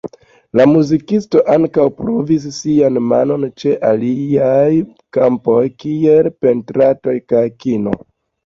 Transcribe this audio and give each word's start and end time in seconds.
La 0.59 0.63
muzikisto 0.69 1.41
ankaŭ 1.55 1.83
provis 1.97 2.47
sian 2.55 2.97
manon 3.11 3.45
ĉe 3.63 3.75
aliaj 3.91 4.73
kampoj 5.19 5.61
kiel 5.85 6.31
pentrarto 6.47 7.15
kaj 7.35 7.47
kino. 7.63 7.99